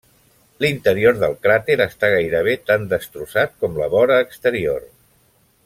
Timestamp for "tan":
2.71-2.89